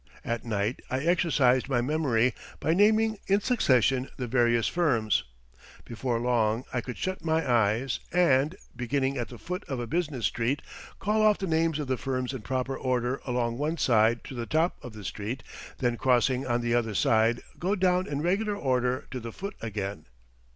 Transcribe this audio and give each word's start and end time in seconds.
At 0.25 0.43
night 0.43 0.79
I 0.89 1.01
exercised 1.05 1.69
my 1.69 1.79
memory 1.79 2.33
by 2.59 2.73
naming 2.73 3.19
in 3.27 3.39
succession 3.39 4.09
the 4.17 4.25
various 4.25 4.67
firms. 4.67 5.23
Before 5.85 6.19
long 6.19 6.63
I 6.73 6.81
could 6.81 6.97
shut 6.97 7.23
my 7.23 7.47
eyes 7.47 7.99
and, 8.11 8.55
beginning 8.75 9.19
at 9.19 9.27
the 9.27 9.37
foot 9.37 9.63
of 9.67 9.79
a 9.79 9.85
business 9.85 10.25
street, 10.25 10.63
call 10.97 11.21
off 11.21 11.37
the 11.37 11.45
names 11.45 11.77
of 11.77 11.85
the 11.85 11.97
firms 11.97 12.33
in 12.33 12.41
proper 12.41 12.75
order 12.75 13.21
along 13.27 13.59
one 13.59 13.77
side 13.77 14.23
to 14.23 14.33
the 14.33 14.47
top 14.47 14.75
of 14.81 14.93
the 14.93 15.03
street, 15.03 15.43
then 15.77 15.97
crossing 15.97 16.47
on 16.47 16.61
the 16.61 16.73
other 16.73 16.95
side 16.95 17.41
go 17.59 17.75
down 17.75 18.07
in 18.07 18.23
regular 18.23 18.55
order 18.55 19.05
to 19.11 19.19
the 19.19 19.31
foot 19.31 19.53
again. 19.61 20.07